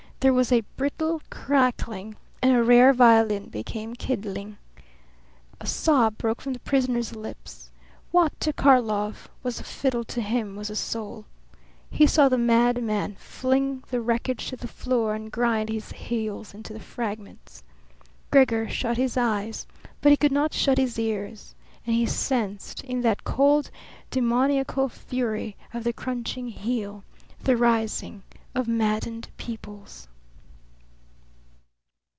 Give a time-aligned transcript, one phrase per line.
[0.21, 4.59] There was brittle crackling, and a rare violin became kindling.
[5.59, 7.71] A sob broke from the prisoner's lips.
[8.11, 11.25] What to Karlov was a fiddle to him was a soul.
[11.89, 16.71] He saw the madman fling the wreckage to the floor and grind his heels into
[16.71, 17.63] the fragments.
[18.29, 19.65] Gregor shut his eyes,
[20.01, 21.55] but he could not shut his ears;
[21.87, 23.71] and he sensed in that cold,
[24.11, 27.03] demoniacal fury of the crunching heel
[27.39, 28.21] the rising
[28.53, 30.07] of maddened peoples.